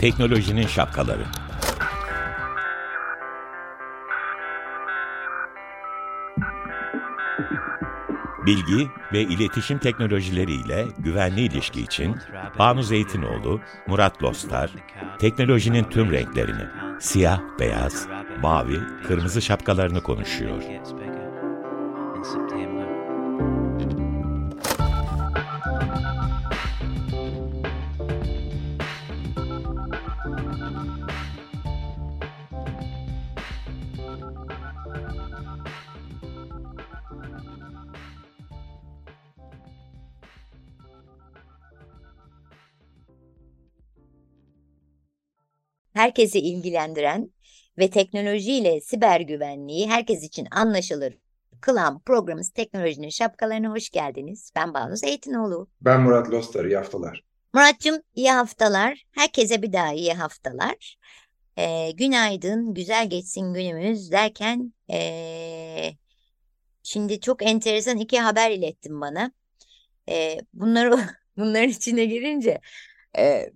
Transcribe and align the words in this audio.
Teknolojinin 0.00 0.66
şapkaları. 0.66 1.24
Bilgi 8.46 8.90
ve 9.12 9.20
iletişim 9.20 9.78
teknolojileriyle 9.78 10.86
güvenli 10.98 11.40
ilişki 11.40 11.80
için 11.80 12.16
Banu 12.58 12.82
Zeytinoğlu, 12.82 13.60
Murat 13.86 14.22
Lostar, 14.22 14.70
teknolojinin 15.18 15.84
tüm 15.84 16.12
renklerini, 16.12 16.64
siyah, 17.00 17.40
beyaz, 17.58 18.08
mavi, 18.42 18.80
kırmızı 19.06 19.42
şapkalarını 19.42 20.02
konuşuyor. 20.02 20.62
Herkesi 45.92 46.38
ilgilendiren 46.38 47.30
ve 47.78 47.90
teknolojiyle 47.90 48.80
siber 48.80 49.20
güvenliği 49.20 49.90
herkes 49.90 50.22
için 50.22 50.48
anlaşılır 50.50 51.14
kılan 51.60 52.00
programımız 52.00 52.50
Teknolojinin 52.50 53.08
Şapkalarına 53.08 53.70
hoş 53.70 53.90
geldiniz. 53.90 54.52
Ben 54.56 54.74
Banu 54.74 54.96
Zeytinoğlu. 54.96 55.68
Ben 55.80 56.00
Murat 56.00 56.30
Lostar, 56.30 56.64
iyi 56.64 56.76
haftalar. 56.76 57.24
Muratcığım 57.52 58.02
iyi 58.14 58.30
haftalar. 58.30 59.04
Herkese 59.12 59.62
bir 59.62 59.72
daha 59.72 59.92
iyi 59.92 60.14
haftalar. 60.14 60.96
Ee, 61.58 61.90
günaydın, 61.90 62.74
güzel 62.74 63.10
geçsin 63.10 63.54
günümüz 63.54 64.12
derken 64.12 64.72
ee, 64.90 65.90
şimdi 66.82 67.20
çok 67.20 67.42
enteresan 67.42 67.98
iki 67.98 68.20
haber 68.20 68.50
ilettin 68.50 69.00
bana. 69.00 69.32
Ee, 70.08 70.38
bunları 70.54 70.98
bunların 71.36 71.68
içine 71.68 72.04
girince 72.04 72.60
e, 73.18 73.50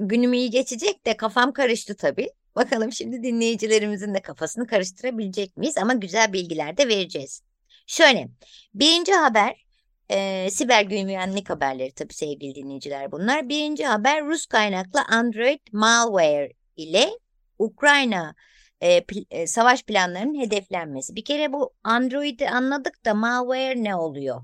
günüm 0.00 0.32
iyi 0.32 0.50
geçecek 0.50 1.06
de 1.06 1.16
kafam 1.16 1.52
karıştı 1.52 1.96
tabii. 1.96 2.28
Bakalım 2.56 2.92
şimdi 2.92 3.22
dinleyicilerimizin 3.22 4.14
de 4.14 4.22
kafasını 4.22 4.66
karıştırabilecek 4.66 5.56
miyiz? 5.56 5.78
Ama 5.78 5.94
güzel 5.94 6.32
bilgiler 6.32 6.76
de 6.76 6.88
vereceğiz. 6.88 7.42
Şöyle, 7.86 8.28
birinci 8.74 9.12
haber 9.12 9.66
e, 10.10 10.50
siber 10.50 10.82
güvenlik 10.82 11.50
haberleri 11.50 11.92
tabii 11.92 12.14
sevgili 12.14 12.54
dinleyiciler 12.54 13.12
bunlar. 13.12 13.48
Birinci 13.48 13.84
haber 13.86 14.26
Rus 14.26 14.46
kaynaklı 14.46 15.00
Android 15.08 15.60
malware 15.72 16.52
ile 16.76 17.10
Ukrayna 17.58 18.34
e, 18.80 19.04
e, 19.30 19.46
savaş 19.46 19.82
planlarının 19.82 20.40
hedeflenmesi. 20.40 21.16
Bir 21.16 21.24
kere 21.24 21.52
bu 21.52 21.72
Android'i 21.84 22.48
anladık 22.48 23.04
da 23.04 23.14
malware 23.14 23.84
ne 23.84 23.96
oluyor? 23.96 24.42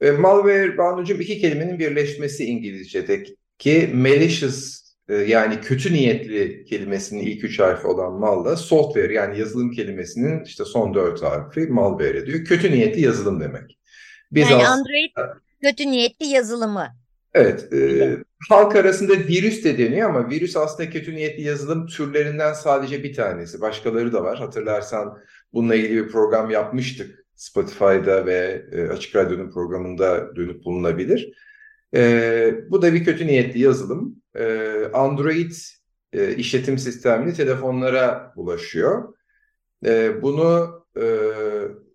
E, 0.00 0.10
malware, 0.10 0.78
Banucuğum 0.78 1.20
iki 1.20 1.40
kelimenin 1.40 1.78
birleşmesi 1.78 2.44
İngilizce'deki 3.60 3.96
malicious 3.96 4.84
ee, 5.08 5.14
yani 5.14 5.60
kötü 5.60 5.92
niyetli 5.92 6.64
kelimesinin 6.64 7.20
ilk 7.20 7.44
üç 7.44 7.60
harfi 7.60 7.86
olan 7.86 8.12
malla 8.12 8.56
software 8.56 9.14
yani 9.14 9.38
yazılım 9.38 9.70
kelimesinin 9.70 10.44
işte 10.44 10.64
son 10.64 10.94
dört 10.94 11.22
harfi 11.22 11.60
malware 11.60 12.18
ediyor. 12.18 12.44
Kötü 12.44 12.70
niyetli 12.70 13.00
yazılım 13.00 13.40
demek. 13.40 13.78
Biz 14.32 14.50
yani 14.50 14.66
Android 14.66 15.10
kötü 15.62 15.86
niyetli 15.86 16.26
yazılımı. 16.26 16.86
Evet. 17.34 17.72
E, 17.72 18.16
halk 18.48 18.76
arasında 18.76 19.12
virüs 19.12 19.64
de 19.64 19.78
deniyor 19.78 20.10
ama 20.10 20.30
virüs 20.30 20.56
aslında 20.56 20.90
kötü 20.90 21.14
niyetli 21.14 21.42
yazılım 21.42 21.86
türlerinden 21.86 22.52
sadece 22.52 23.02
bir 23.02 23.14
tanesi. 23.14 23.60
Başkaları 23.60 24.12
da 24.12 24.24
var. 24.24 24.38
Hatırlarsan 24.38 25.18
bununla 25.52 25.74
ilgili 25.74 26.04
bir 26.04 26.10
program 26.10 26.50
yapmıştık. 26.50 27.24
Spotify'da 27.34 28.26
ve 28.26 28.64
e, 28.72 28.88
Açık 28.88 29.16
Radyo'nun 29.16 29.50
programında 29.50 30.36
dönüp 30.36 30.64
bulunabilir. 30.64 31.32
E, 31.94 32.70
bu 32.70 32.82
da 32.82 32.92
bir 32.92 33.04
kötü 33.04 33.26
niyetli 33.26 33.60
yazılım. 33.60 34.22
E, 34.36 34.72
Android 34.92 35.52
e, 36.12 36.34
işletim 36.36 36.78
sistemli 36.78 37.34
telefonlara 37.34 38.32
ulaşıyor. 38.36 39.14
E, 39.86 40.22
bunu 40.22 40.84
e, 40.96 41.04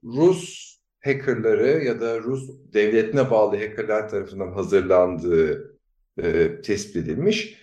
Rus 0.04 0.70
hackerları 1.04 1.84
ya 1.84 2.02
da 2.02 2.20
Rus 2.20 2.50
devletine 2.74 3.32
bağlı 3.32 3.56
hackerlar 3.56 4.10
tarafından 4.10 4.52
hazırlandığı 4.52 5.78
e, 6.24 6.62
tespit 6.62 6.96
edilmiş. 6.96 7.58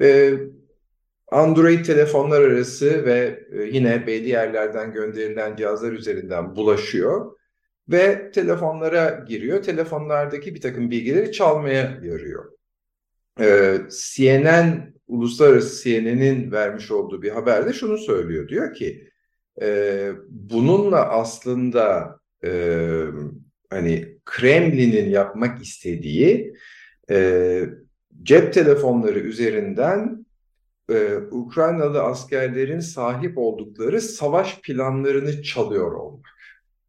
E, 0.00 0.34
Android 1.28 1.84
telefonlar 1.84 2.42
arası 2.42 3.04
ve 3.04 3.46
e, 3.52 3.62
yine 3.62 4.06
belli 4.06 4.28
yerlerden 4.28 4.92
gönderilen 4.92 5.56
cihazlar 5.56 5.92
üzerinden 5.92 6.56
bulaşıyor 6.56 7.37
ve 7.88 8.30
telefonlara 8.30 9.24
giriyor. 9.28 9.62
Telefonlardaki 9.62 10.54
bir 10.54 10.60
takım 10.60 10.90
bilgileri 10.90 11.32
çalmaya 11.32 12.00
yarıyor. 12.02 12.52
Ee, 13.40 13.78
CNN, 13.90 14.94
uluslararası 15.06 15.82
CNN'in 15.82 16.52
vermiş 16.52 16.90
olduğu 16.90 17.22
bir 17.22 17.30
haberde 17.30 17.72
şunu 17.72 17.98
söylüyor. 17.98 18.48
Diyor 18.48 18.74
ki 18.74 19.08
e, 19.62 20.10
bununla 20.28 21.08
aslında 21.08 22.18
e, 22.44 22.50
hani 23.70 24.18
Kremlin'in 24.24 25.10
yapmak 25.10 25.62
istediği 25.62 26.54
e, 27.10 27.60
cep 28.22 28.52
telefonları 28.52 29.18
üzerinden 29.18 30.26
e, 30.90 31.16
Ukraynalı 31.16 32.02
askerlerin 32.02 32.80
sahip 32.80 33.38
oldukları 33.38 34.00
savaş 34.00 34.60
planlarını 34.60 35.42
çalıyor 35.42 35.92
olmak. 35.92 36.37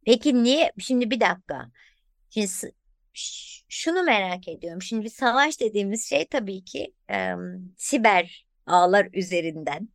Peki 0.06 0.42
niye? 0.42 0.72
Şimdi 0.78 1.10
bir 1.10 1.20
dakika. 1.20 1.70
Şimdi 2.30 2.72
şunu 3.68 4.02
merak 4.02 4.48
ediyorum. 4.48 4.82
Şimdi 4.82 5.04
bir 5.04 5.10
savaş 5.10 5.60
dediğimiz 5.60 6.08
şey 6.08 6.26
tabii 6.26 6.64
ki 6.64 6.94
e, 7.10 7.32
siber 7.76 8.46
ağlar 8.66 9.08
üzerinden 9.12 9.88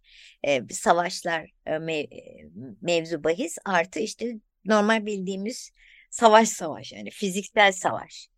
e, 0.44 0.62
savaşlar 0.74 1.52
e, 1.66 1.78
mev, 1.78 2.06
mevzu 2.82 3.24
bahis 3.24 3.58
artı 3.66 4.00
işte 4.00 4.34
normal 4.66 5.06
bildiğimiz 5.06 5.72
savaş 6.10 6.50
savaş 6.50 6.92
yani 6.92 7.10
fiziksel 7.10 7.72
savaş. 7.72 8.30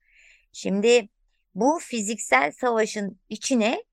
Şimdi 0.51 1.09
bu 1.55 1.79
fiziksel 1.81 2.51
savaşın 2.51 3.19
içine 3.29 3.83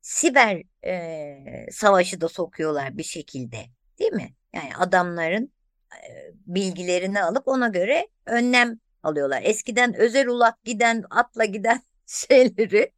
siber 0.00 0.62
e, 0.84 1.66
savaşı 1.70 2.20
da 2.20 2.28
sokuyorlar 2.28 2.98
bir 2.98 3.02
şekilde 3.02 3.66
değil 3.98 4.12
mi? 4.12 4.34
Yani 4.54 4.76
adamların 4.76 5.52
bilgilerini 6.46 7.22
alıp 7.22 7.48
ona 7.48 7.68
göre 7.68 8.08
önlem 8.26 8.78
alıyorlar. 9.02 9.42
Eskiden 9.44 9.94
özel 9.94 10.28
ulak 10.28 10.64
giden, 10.64 11.04
atla 11.10 11.44
giden 11.44 11.80
şeyleri 12.06 12.92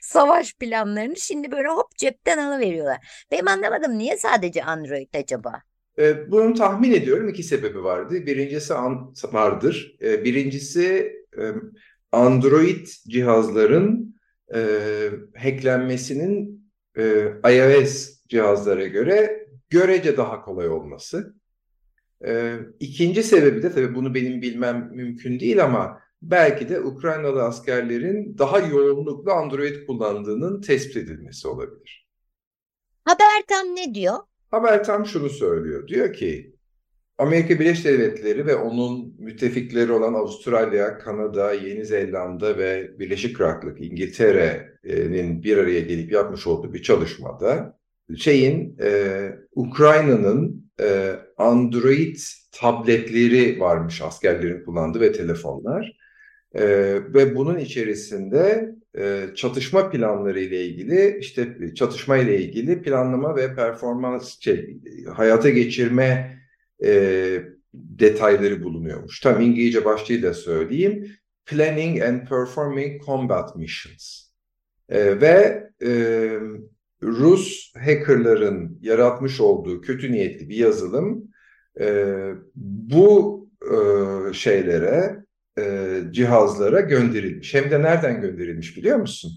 savaş 0.00 0.54
planlarını 0.54 1.16
şimdi 1.16 1.50
böyle 1.52 1.68
hop 1.68 1.96
cepten 1.96 2.38
alıveriyorlar. 2.38 3.26
Benim 3.30 3.48
anlamadım 3.48 3.98
niye 3.98 4.16
sadece 4.16 4.64
Android 4.64 5.14
acaba? 5.14 5.62
E, 5.98 6.30
bunu 6.30 6.54
tahmin 6.54 6.92
ediyorum 6.92 7.28
iki 7.28 7.42
sebebi 7.42 7.84
vardı. 7.84 8.26
Birincisi 8.26 8.74
an, 8.74 9.14
vardır. 9.32 9.96
E, 10.02 10.24
birincisi 10.24 11.12
e, 11.38 11.52
Android 12.12 12.86
cihazların 12.86 14.16
e, 14.54 14.60
hacklenmesinin 15.36 16.64
e, 16.98 17.02
iOS 17.54 18.18
cihazlara 18.28 18.86
göre 18.86 19.46
görece 19.70 20.16
daha 20.16 20.42
kolay 20.42 20.68
olması. 20.68 21.34
Ee, 22.26 22.56
ikinci 22.80 23.22
sebebi 23.22 23.62
de 23.62 23.72
tabii 23.72 23.94
bunu 23.94 24.14
benim 24.14 24.42
bilmem 24.42 24.90
mümkün 24.92 25.40
değil 25.40 25.64
ama 25.64 26.00
belki 26.22 26.68
de 26.68 26.80
Ukraynalı 26.80 27.42
askerlerin 27.42 28.38
daha 28.38 28.58
yoğunlukla 28.58 29.32
Android 29.32 29.86
kullandığının 29.86 30.60
tespit 30.60 30.96
edilmesi 30.96 31.48
olabilir. 31.48 32.08
Haber 33.04 33.42
tam 33.48 33.66
ne 33.66 33.94
diyor? 33.94 34.16
Haber 34.50 34.84
tam 34.84 35.06
şunu 35.06 35.28
söylüyor. 35.28 35.88
Diyor 35.88 36.12
ki 36.12 36.54
Amerika 37.18 37.60
Birleşik 37.60 37.84
Devletleri 37.84 38.46
ve 38.46 38.56
onun 38.56 39.14
müttefikleri 39.18 39.92
olan 39.92 40.14
Avustralya, 40.14 40.98
Kanada, 40.98 41.52
Yeni 41.52 41.84
Zelanda 41.84 42.58
ve 42.58 42.98
Birleşik 42.98 43.36
Krallık 43.36 43.80
İngiltere'nin 43.80 45.42
bir 45.42 45.56
araya 45.58 45.80
gelip 45.80 46.12
yapmış 46.12 46.46
olduğu 46.46 46.74
bir 46.74 46.82
çalışmada 46.82 47.78
şeyin 48.16 48.76
e, 48.82 49.30
Ukrayna'nın 49.54 50.70
e, 50.80 51.12
Android 51.36 52.16
tabletleri 52.52 53.60
varmış 53.60 54.02
askerlerin 54.02 54.64
kullandığı 54.64 55.00
ve 55.00 55.12
telefonlar. 55.12 55.96
E, 56.54 56.64
ve 57.14 57.36
bunun 57.36 57.58
içerisinde 57.58 58.74
e, 58.98 59.26
çatışma 59.34 59.90
planları 59.90 60.40
ile 60.40 60.64
ilgili 60.64 61.18
işte 61.20 61.74
çatışma 61.74 62.16
ile 62.16 62.40
ilgili 62.40 62.82
planlama 62.82 63.36
ve 63.36 63.54
performans 63.54 64.40
şey, 64.40 64.76
hayata 65.14 65.50
geçirme 65.50 66.38
e, 66.84 67.42
detayları 67.74 68.62
bulunuyormuş. 68.62 69.20
Tam 69.20 69.40
İngilizce 69.40 69.84
başlığıyla 69.84 70.34
söyleyeyim. 70.34 71.10
Planning 71.46 72.02
and 72.02 72.28
Performing 72.28 73.04
Combat 73.04 73.56
Missions. 73.56 74.24
E, 74.88 75.20
ve 75.20 75.64
e, 75.82 75.90
Rus 77.04 77.72
hackerların 77.74 78.78
yaratmış 78.80 79.40
olduğu 79.40 79.80
kötü 79.80 80.12
niyetli 80.12 80.48
bir 80.48 80.56
yazılım 80.56 81.24
e, 81.80 82.16
bu 82.54 83.44
e, 83.62 83.76
şeylere, 84.32 85.24
e, 85.58 86.00
cihazlara 86.10 86.80
gönderilmiş. 86.80 87.54
Hem 87.54 87.70
de 87.70 87.82
nereden 87.82 88.20
gönderilmiş 88.20 88.76
biliyor 88.76 88.96
musun? 88.96 89.32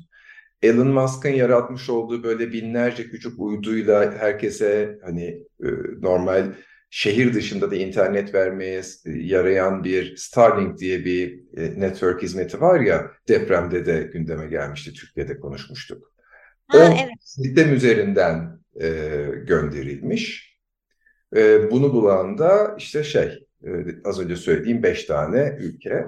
Elon 0.61 0.87
Musk'ın 0.87 1.29
yaratmış 1.29 1.89
olduğu 1.89 2.23
böyle 2.23 2.53
binlerce 2.53 3.09
küçük 3.09 3.39
uyduyla 3.39 4.13
herkese 4.19 4.99
hani 5.03 5.23
e, 5.63 5.67
normal 6.01 6.53
şehir 6.89 7.33
dışında 7.33 7.71
da 7.71 7.75
internet 7.75 8.33
vermeye 8.33 8.81
yarayan 9.05 9.83
bir 9.83 10.15
Starlink 10.15 10.77
diye 10.77 11.05
bir 11.05 11.39
e, 11.57 11.79
network 11.79 12.21
hizmeti 12.21 12.61
var 12.61 12.79
ya 12.79 13.11
depremde 13.27 13.85
de 13.85 14.09
gündeme 14.13 14.47
gelmişti. 14.47 14.93
Türkiye'de 14.93 15.39
konuşmuştuk. 15.39 16.16
Ha, 16.67 16.77
o 16.77 16.81
evet. 16.81 17.13
sistem 17.19 17.73
üzerinden 17.73 18.59
e, 18.81 18.87
gönderilmiş. 19.47 20.57
E, 21.35 21.71
bunu 21.71 21.93
bulan 21.93 22.37
da 22.37 22.75
işte 22.77 23.03
şey 23.03 23.47
e, 23.63 23.69
az 24.05 24.19
önce 24.19 24.35
söylediğim 24.35 24.83
beş 24.83 25.05
tane 25.05 25.57
ülke. 25.59 26.05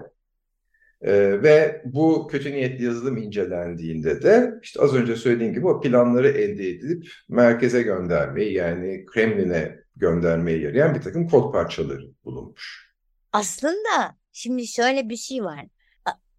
E, 1.01 1.43
ve 1.43 1.81
bu 1.85 2.27
kötü 2.27 2.51
niyetli 2.51 2.85
yazılım 2.85 3.17
incelendiğinde 3.17 4.21
de 4.21 4.53
işte 4.63 4.81
az 4.81 4.95
önce 4.95 5.15
söylediğim 5.15 5.53
gibi 5.53 5.67
o 5.67 5.81
planları 5.81 6.29
elde 6.29 6.69
edilip 6.69 7.11
merkeze 7.29 7.81
göndermeyi 7.81 8.53
yani 8.53 9.05
Kremlin'e 9.05 9.79
göndermeye 9.95 10.59
yarayan 10.59 10.95
bir 10.95 11.01
takım 11.01 11.27
kod 11.27 11.53
parçaları 11.53 12.05
bulunmuş. 12.25 12.93
Aslında 13.31 14.17
şimdi 14.31 14.67
şöyle 14.67 15.09
bir 15.09 15.15
şey 15.15 15.43
var. 15.43 15.65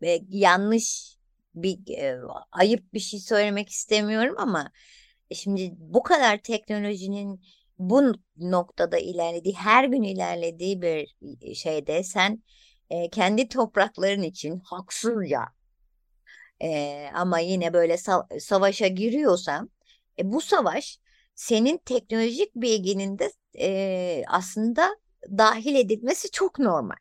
E, 0.03 0.19
yanlış 0.29 1.17
bir 1.55 1.99
e, 1.99 2.21
ayıp 2.53 2.95
bir 2.95 3.01
şey 3.01 3.21
söylemek 3.21 3.69
istemiyorum 3.69 4.35
ama 4.39 4.73
e, 5.31 5.35
şimdi 5.35 5.71
bu 5.79 6.03
kadar 6.03 6.39
teknolojinin 6.39 7.41
bu 7.79 8.15
noktada 8.37 8.99
ilerlediği, 8.99 9.55
her 9.55 9.85
gün 9.85 10.03
ilerlediği 10.03 10.83
bir 10.83 11.17
şeyde 11.55 12.03
sen 12.03 12.43
e, 12.91 13.11
kendi 13.11 13.49
toprakların 13.49 14.23
için 14.23 14.61
haksızca 14.65 15.41
e, 16.63 17.11
ama 17.15 17.39
yine 17.39 17.73
böyle 17.73 17.95
sa- 17.95 18.41
savaşa 18.41 18.87
giriyorsan 18.87 19.71
e, 20.19 20.33
bu 20.33 20.41
savaş 20.41 20.99
senin 21.35 21.79
teknolojik 21.79 22.55
bilginin 22.57 23.19
de 23.19 23.33
e, 23.59 24.23
aslında 24.29 24.97
dahil 25.39 25.75
edilmesi 25.75 26.31
çok 26.31 26.59
normal. 26.59 26.97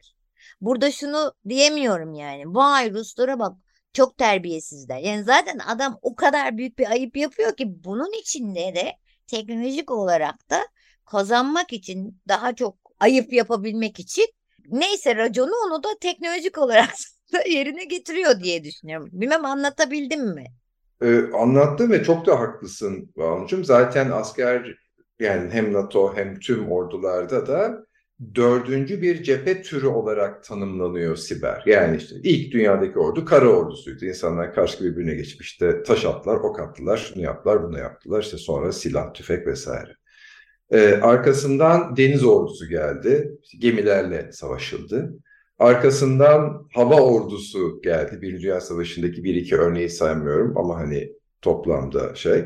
Burada 0.62 0.92
şunu 0.92 1.34
diyemiyorum 1.50 2.14
yani. 2.14 2.44
Vay 2.46 2.94
Ruslara 2.94 3.40
bak 3.40 3.58
çok 3.94 4.18
terbiyesizler. 4.18 4.98
Yani 5.00 5.24
zaten 5.24 5.60
adam 5.68 6.00
o 6.02 6.16
kadar 6.16 6.58
büyük 6.58 6.80
bir 6.80 6.92
ayıp 6.92 7.18
yapıyor 7.18 7.56
ki 7.56 7.84
bunun 7.84 8.20
içinde 8.20 8.76
de 8.76 8.94
teknolojik 9.28 9.92
olarak 9.92 10.50
da 10.50 10.68
kazanmak 11.06 11.74
için 11.74 12.22
daha 12.28 12.56
çok 12.56 12.78
ayıp 13.00 13.34
yapabilmek 13.34 14.00
için 14.00 14.26
neyse 14.68 15.16
raconu 15.16 15.52
onu 15.68 15.84
da 15.84 15.88
teknolojik 16.02 16.58
olarak 16.58 16.90
da 17.34 17.42
yerine 17.50 17.84
getiriyor 17.84 18.40
diye 18.40 18.64
düşünüyorum. 18.64 19.10
Bilmem 19.12 19.46
anlatabildim 19.46 20.34
mi? 20.34 20.46
Ee, 21.02 21.32
anlattı 21.34 21.90
ve 21.90 22.04
çok 22.04 22.26
da 22.26 22.40
haklısın 22.40 23.14
Banu'cum. 23.18 23.66
Zaten 23.66 24.12
asker 24.12 24.76
yani 25.20 25.52
hem 25.52 25.74
NATO 25.74 26.16
hem 26.16 26.40
tüm 26.40 26.72
ordularda 26.72 27.48
da 27.48 27.86
dördüncü 28.36 29.02
bir 29.02 29.24
cephe 29.24 29.62
türü 29.62 29.88
olarak 29.88 30.44
tanımlanıyor 30.44 31.16
siber. 31.16 31.64
Yani 31.66 31.98
işte 31.98 32.16
ilk 32.24 32.54
dünyadaki 32.54 33.00
ordu 33.00 33.26
kara 33.26 33.48
ordusuydu. 33.50 34.06
İnsanlar 34.06 34.54
karşı 34.54 34.84
birbirine 34.84 35.16
geçmişti. 35.16 35.76
Taş 35.86 36.06
attılar, 36.06 36.36
ok 36.36 36.60
attılar, 36.60 36.98
şunu 36.98 37.24
yaptılar, 37.24 37.64
bunu 37.64 37.80
yaptılar. 37.80 38.22
İşte 38.22 38.38
sonra 38.38 38.72
silah, 38.72 39.14
tüfek 39.14 39.48
vesaire. 39.48 39.96
Ee, 40.72 41.00
arkasından 41.02 41.98
deniz 41.98 42.24
ordusu 42.24 42.70
geldi. 42.70 43.32
Gemilerle 43.60 44.32
savaşıldı. 44.32 45.14
Arkasından 45.60 46.68
hava 46.74 47.02
ordusu 47.02 47.82
geldi. 47.82 48.22
Birinci 48.22 48.44
Dünya 48.44 48.62
Savaşı'ndaki 48.62 49.24
bir 49.24 49.36
iki 49.36 49.56
örneği 49.56 49.90
saymıyorum 49.90 50.58
ama 50.58 50.78
hani 50.78 51.12
toplamda 51.42 52.16
şey. 52.16 52.46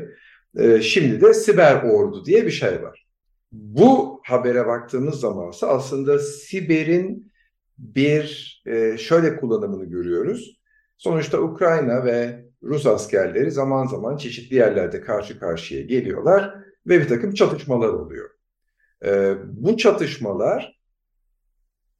Ee, 0.58 0.80
şimdi 0.80 1.20
de 1.20 1.34
siber 1.34 1.82
ordu 1.82 2.24
diye 2.24 2.46
bir 2.46 2.50
şey 2.50 2.82
var. 2.82 3.06
Bu 3.52 4.13
habere 4.24 4.66
baktığımız 4.66 5.20
zaman 5.20 5.52
aslında 5.62 6.18
siberin 6.18 7.32
bir 7.78 8.62
e, 8.66 8.98
şöyle 8.98 9.36
kullanımını 9.36 9.84
görüyoruz. 9.84 10.60
Sonuçta 10.96 11.40
Ukrayna 11.40 12.04
ve 12.04 12.44
Rus 12.62 12.86
askerleri 12.86 13.50
zaman 13.50 13.86
zaman 13.86 14.16
çeşitli 14.16 14.56
yerlerde 14.56 15.00
karşı 15.00 15.38
karşıya 15.38 15.82
geliyorlar 15.82 16.54
ve 16.86 17.00
bir 17.00 17.08
takım 17.08 17.34
çatışmalar 17.34 17.88
oluyor. 17.88 18.30
E, 19.04 19.34
bu 19.44 19.76
çatışmalar 19.76 20.80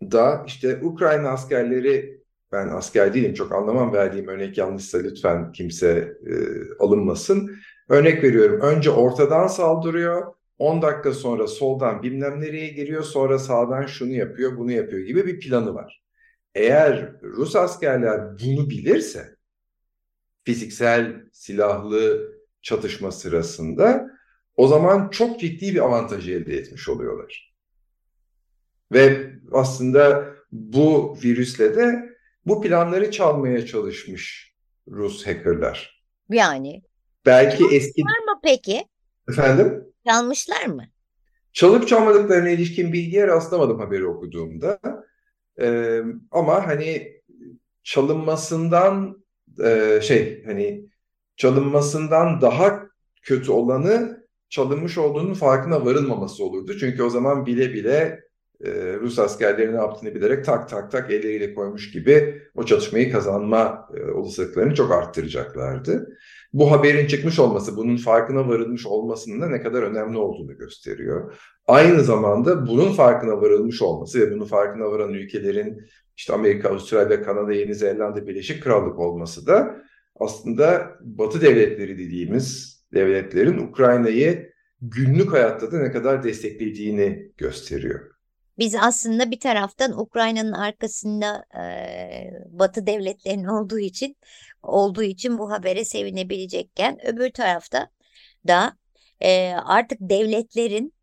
da 0.02 0.44
işte 0.46 0.80
Ukrayna 0.82 1.28
askerleri 1.28 2.20
ben 2.52 2.68
asker 2.68 3.14
değilim 3.14 3.34
çok 3.34 3.52
anlamam 3.52 3.92
verdiğim 3.92 4.28
örnek 4.28 4.58
yanlışsa 4.58 4.98
lütfen 4.98 5.52
kimse 5.52 5.88
e, 6.26 6.34
alınmasın. 6.78 7.56
Örnek 7.88 8.24
veriyorum 8.24 8.60
önce 8.60 8.90
ortadan 8.90 9.46
saldırıyor 9.46 10.34
10 10.58 10.82
dakika 10.82 11.12
sonra 11.12 11.46
soldan 11.46 12.02
bilmem 12.02 12.40
nereye 12.40 12.68
giriyor 12.68 13.02
sonra 13.02 13.38
sağdan 13.38 13.86
şunu 13.86 14.12
yapıyor 14.12 14.58
bunu 14.58 14.72
yapıyor 14.72 15.02
gibi 15.02 15.26
bir 15.26 15.40
planı 15.40 15.74
var. 15.74 16.04
Eğer 16.54 17.22
Rus 17.22 17.56
askerler 17.56 18.38
bunu 18.38 18.70
bilirse 18.70 19.36
fiziksel 20.44 21.22
silahlı 21.32 22.32
çatışma 22.62 23.12
sırasında 23.12 24.10
o 24.56 24.68
zaman 24.68 25.10
çok 25.10 25.40
ciddi 25.40 25.74
bir 25.74 25.80
avantajı 25.80 26.32
elde 26.32 26.56
etmiş 26.56 26.88
oluyorlar. 26.88 27.54
Ve 28.92 29.30
aslında 29.52 30.34
bu 30.52 31.16
virüsle 31.24 31.76
de 31.76 32.14
bu 32.46 32.62
planları 32.62 33.10
çalmaya 33.10 33.66
çalışmış 33.66 34.54
Rus 34.88 35.26
hackerlar. 35.26 36.04
Yani. 36.30 36.82
Belki 37.26 37.64
eski... 37.72 38.02
Var 38.02 38.32
mı 38.34 38.40
peki? 38.42 38.84
Efendim? 39.28 39.93
Çalmışlar 40.06 40.66
mı? 40.66 40.84
Çalıp 41.52 41.88
çalmadıklarına 41.88 42.48
ilişkin 42.48 42.92
bilgiye 42.92 43.26
rastlamadım 43.26 43.78
haberi 43.78 44.06
okuduğumda. 44.06 44.80
Ee, 45.60 46.02
ama 46.30 46.66
hani 46.66 47.12
çalınmasından 47.82 49.24
e, 49.64 50.00
şey 50.02 50.44
hani 50.44 50.88
çalınmasından 51.36 52.40
daha 52.40 52.82
kötü 53.22 53.50
olanı 53.50 54.24
çalınmış 54.48 54.98
olduğunun 54.98 55.34
farkına 55.34 55.86
varılmaması 55.86 56.44
olurdu. 56.44 56.78
Çünkü 56.80 57.02
o 57.02 57.10
zaman 57.10 57.46
bile 57.46 57.74
bile 57.74 58.24
e, 58.64 58.70
Rus 59.00 59.18
askerleri 59.18 59.72
ne 59.72 59.76
yaptığını 59.76 60.14
bilerek 60.14 60.44
tak 60.44 60.68
tak 60.68 60.90
tak 60.90 61.10
elleriyle 61.10 61.54
koymuş 61.54 61.90
gibi 61.92 62.42
o 62.54 62.64
çatışmayı 62.64 63.12
kazanma 63.12 63.88
e, 63.96 64.10
olasılıklarını 64.10 64.74
çok 64.74 64.92
arttıracaklardı. 64.92 66.18
Bu 66.54 66.70
haberin 66.70 67.06
çıkmış 67.06 67.38
olması, 67.38 67.76
bunun 67.76 67.96
farkına 67.96 68.48
varılmış 68.48 68.86
olmasının 68.86 69.40
da 69.40 69.48
ne 69.48 69.62
kadar 69.62 69.82
önemli 69.82 70.18
olduğunu 70.18 70.56
gösteriyor. 70.56 71.34
Aynı 71.66 72.00
zamanda 72.00 72.66
bunun 72.66 72.92
farkına 72.92 73.40
varılmış 73.40 73.82
olması 73.82 74.20
ve 74.20 74.34
bunun 74.34 74.44
farkına 74.44 74.90
varan 74.90 75.12
ülkelerin 75.12 75.82
işte 76.16 76.32
Amerika, 76.32 76.68
Avustralya, 76.68 77.22
Kanada, 77.22 77.52
Yeni 77.52 77.74
Zelanda, 77.74 78.26
Birleşik 78.26 78.62
Krallık 78.62 78.98
olması 78.98 79.46
da 79.46 79.76
aslında 80.20 80.90
Batı 81.00 81.40
devletleri 81.40 81.98
dediğimiz 81.98 82.78
devletlerin 82.94 83.58
Ukrayna'yı 83.58 84.52
günlük 84.80 85.32
hayatta 85.32 85.72
da 85.72 85.78
ne 85.78 85.92
kadar 85.92 86.22
desteklediğini 86.22 87.32
gösteriyor. 87.36 88.13
Biz 88.58 88.74
aslında 88.74 89.30
bir 89.30 89.40
taraftan 89.40 90.00
Ukrayna'nın 90.00 90.52
arkasında 90.52 91.44
e, 91.56 92.30
Batı 92.50 92.86
devletlerinin 92.86 93.44
olduğu 93.44 93.78
için 93.78 94.16
olduğu 94.62 95.02
için 95.02 95.38
bu 95.38 95.50
habere 95.50 95.84
sevinebilecekken 95.84 97.06
öbür 97.06 97.30
tarafta 97.30 97.90
da 98.48 98.76
e, 99.20 99.52
artık 99.64 99.98
devletlerin 100.00 100.94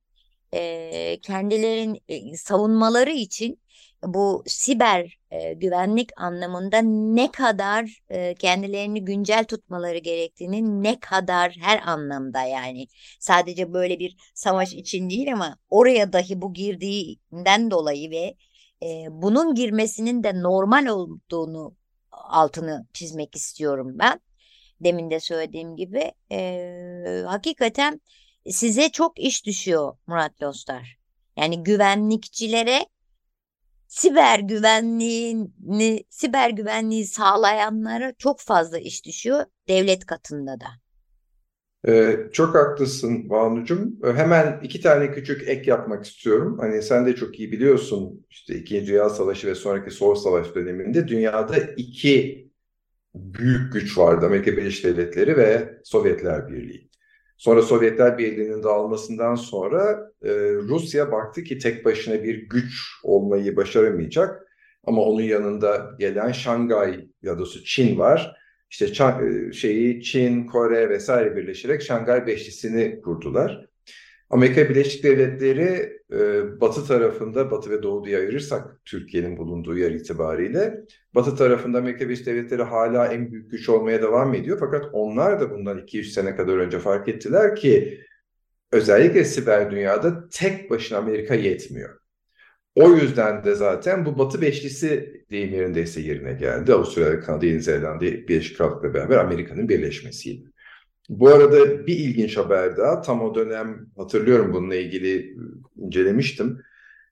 e, 0.54 1.20
kendilerin 1.22 2.04
e, 2.08 2.38
savunmaları 2.38 3.12
için 3.12 3.61
bu 4.04 4.44
siber 4.48 5.20
e, 5.32 5.54
güvenlik 5.54 6.10
anlamında 6.18 6.82
ne 6.82 7.32
kadar 7.32 8.02
e, 8.10 8.36
kendilerini 8.36 9.06
güncel 9.06 9.46
tutmaları 9.46 9.98
gerektiğini 9.98 10.84
ne 10.84 11.00
kadar 11.00 11.58
her 11.62 11.82
anlamda 11.88 12.42
yani 12.42 12.88
sadece 13.20 13.74
böyle 13.74 14.00
bir 14.00 14.18
savaş 14.34 14.74
için 14.74 15.10
değil 15.10 15.34
ama 15.34 15.58
oraya 15.70 16.14
dahi 16.14 16.42
bu 16.42 16.54
girdiğinden 16.54 17.72
dolayı 17.72 18.12
ve 18.12 18.36
e, 18.84 19.06
bunun 19.10 19.56
girmesinin 19.56 20.24
de 20.24 20.44
normal 20.44 20.88
olduğunu 20.88 21.76
altını 22.12 22.88
çizmek 22.94 23.36
istiyorum 23.36 23.96
ben. 24.00 24.20
Demin 24.80 25.12
de 25.12 25.20
söylediğim 25.20 25.76
gibi 25.76 26.12
e, 26.32 27.24
hakikaten 27.28 28.02
size 28.50 28.90
çok 28.90 29.20
iş 29.20 29.46
düşüyor 29.46 29.98
Murat 30.08 30.44
Lostar. 30.44 30.98
Yani 31.38 31.64
güvenlikçilere 31.64 32.86
siber 33.92 34.40
güvenliğini, 34.40 36.04
siber 36.10 36.50
güvenliği 36.50 37.06
sağlayanlara 37.06 38.14
çok 38.18 38.40
fazla 38.40 38.80
iş 38.80 39.06
düşüyor 39.06 39.46
devlet 39.68 40.06
katında 40.06 40.60
da. 40.60 40.66
Ee, 41.88 42.18
çok 42.32 42.56
haklısın 42.56 43.30
Banu'cum. 43.30 44.00
Ee, 44.04 44.14
hemen 44.14 44.60
iki 44.64 44.82
tane 44.82 45.12
küçük 45.12 45.50
ek 45.50 45.70
yapmak 45.70 46.06
istiyorum. 46.06 46.58
Hani 46.60 46.82
sen 46.82 47.06
de 47.06 47.16
çok 47.16 47.40
iyi 47.40 47.52
biliyorsun 47.52 48.26
işte 48.30 48.56
İkinci 48.56 48.88
Dünya 48.88 49.10
Savaşı 49.10 49.48
ve 49.48 49.56
sonraki 49.56 49.92
Soğuk 49.92 50.18
Savaş 50.18 50.56
döneminde 50.56 51.08
dünyada 51.08 51.58
iki 51.58 52.48
büyük 53.16 53.74
güç 53.74 53.98
vardı. 53.98 54.26
Amerika 54.26 54.52
Birleşik 54.52 54.86
Devletleri 54.86 55.38
ve 55.38 55.80
Sovyetler 55.84 56.50
Birliği. 56.50 56.91
Sonra 57.42 57.62
Sovyetler 57.62 58.18
Birliği'nin 58.18 58.64
dağılmasından 58.64 59.36
sonra 59.36 60.12
e, 60.24 60.30
Rusya 60.54 61.12
baktı 61.12 61.44
ki 61.44 61.58
tek 61.58 61.86
başına 61.86 62.24
bir 62.24 62.50
güç 62.50 63.00
olmayı 63.04 63.56
başaramayacak. 63.56 64.48
Ama 64.84 65.02
onun 65.02 65.22
yanında 65.22 65.92
gelen 66.00 66.32
Şangay 66.32 67.08
ya 67.22 67.40
da 67.40 67.44
Çin 67.66 68.00
var. 68.00 68.36
İşte 68.70 68.86
e, 68.86 69.54
şeyi 69.54 70.04
Çin, 70.04 70.46
Kore 70.46 70.90
vesaire 70.90 71.36
birleşerek 71.36 71.82
Şangay 71.82 72.28
Beşlisi'ni 72.28 73.02
kurdular. 73.02 73.66
Amerika 74.32 74.70
Birleşik 74.70 75.04
Devletleri 75.04 76.00
e, 76.14 76.62
batı 76.62 76.88
tarafında, 76.88 77.52
batı 77.52 77.70
ve 77.70 77.84
doğu 77.84 78.06
diye 78.06 78.18
ayırırsak 78.18 78.86
Türkiye'nin 78.86 79.38
bulunduğu 79.38 79.78
yer 79.78 79.92
itibariyle, 79.92 80.82
batı 81.16 81.36
tarafında 81.36 81.78
Amerika 81.78 82.06
Birleşik 82.06 82.26
Devletleri 82.26 82.64
hala 82.64 83.08
en 83.08 83.32
büyük 83.32 83.52
güç 83.52 83.70
olmaya 83.70 84.02
devam 84.02 84.34
ediyor. 84.34 84.58
Fakat 84.60 84.86
onlar 84.94 85.40
da 85.40 85.52
bundan 85.52 85.78
2-3 85.78 86.04
sene 86.04 86.36
kadar 86.36 86.58
önce 86.58 86.80
fark 86.80 87.08
ettiler 87.08 87.56
ki 87.56 88.02
özellikle 88.72 89.26
siber 89.26 89.72
dünyada 89.72 90.30
tek 90.30 90.70
başına 90.70 90.98
Amerika 90.98 91.36
yetmiyor. 91.36 92.00
O 92.76 92.90
yüzden 92.90 93.44
de 93.44 93.56
zaten 93.56 94.06
bu 94.06 94.18
Batı 94.18 94.42
Beşlisi 94.42 95.24
deyim 95.32 95.54
yerindeyse 95.54 96.02
yerine 96.02 96.34
geldi. 96.34 96.74
Avustralya, 96.74 97.20
Kanada, 97.20 97.46
Yeni 97.46 97.62
Zelanda, 97.62 98.02
Birleşik 98.02 98.58
Krallık'la 98.58 98.94
beraber 98.94 99.18
Amerika'nın 99.18 99.70
birleşmesiydi. 99.70 100.51
Bu 101.12 101.30
arada 101.30 101.88
bir 101.88 101.96
ilginç 101.96 102.38
haber 102.38 102.78
daha. 102.78 103.02
Tam 103.02 103.22
o 103.22 103.36
dönem 103.36 103.88
hatırlıyorum 103.98 104.54
bununla 104.54 104.76
ilgili 104.76 105.36
incelemiştim. 105.78 106.62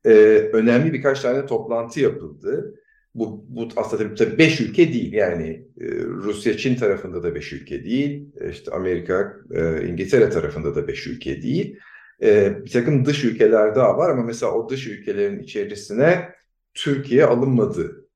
Ee, 0.05 0.09
önemli 0.53 0.93
birkaç 0.93 1.21
tane 1.21 1.45
toplantı 1.45 1.99
yapıldı. 1.99 2.75
Bu, 3.15 3.45
bu 3.49 3.69
aslında 3.75 4.03
tabii, 4.03 4.15
tabii 4.15 4.37
beş 4.37 4.61
ülke 4.61 4.93
değil 4.93 5.13
yani 5.13 5.65
e, 5.81 5.85
Rusya, 6.03 6.57
Çin 6.57 6.75
tarafında 6.75 7.23
da 7.23 7.35
beş 7.35 7.53
ülke 7.53 7.83
değil. 7.83 8.25
İşte 8.51 8.71
Amerika, 8.71 9.33
e, 9.51 9.87
İngiltere 9.87 10.29
tarafında 10.29 10.75
da 10.75 10.87
beş 10.87 11.07
ülke 11.07 11.41
değil. 11.41 11.79
E, 12.21 12.57
bir 12.65 12.71
takım 12.71 13.05
dış 13.05 13.23
ülkeler 13.23 13.75
daha 13.75 13.97
var 13.97 14.09
ama 14.09 14.23
mesela 14.23 14.51
o 14.51 14.69
dış 14.69 14.87
ülkelerin 14.87 15.39
içerisine 15.39 16.29
Türkiye 16.73 17.25
alınmadı. 17.25 18.07